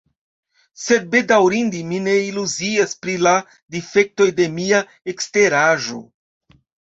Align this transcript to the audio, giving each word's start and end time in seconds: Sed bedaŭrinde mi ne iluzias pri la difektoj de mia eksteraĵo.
Sed 0.83 1.03
bedaŭrinde 1.15 1.81
mi 1.89 1.99
ne 2.05 2.15
iluzias 2.29 2.95
pri 3.03 3.15
la 3.25 3.33
difektoj 3.75 4.29
de 4.41 4.47
mia 4.57 4.81
eksteraĵo. 5.13 6.01